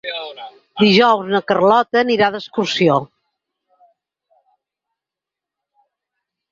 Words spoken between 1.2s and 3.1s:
na Carlota anirà d'excursió.